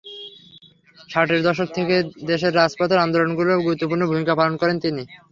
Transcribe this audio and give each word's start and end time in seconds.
ষাটের 1.09 1.41
দশক 1.43 1.69
থেকে 1.77 1.95
দেশের 2.29 2.53
রাজপথের 2.55 3.03
আন্দোলনগুলোয় 3.03 3.63
গুরুত্বপূর্ণ 3.65 4.03
ভূমিকা 4.07 4.33
পালন 4.39 4.53
করেন 4.61 4.77
তিনি। 4.85 5.03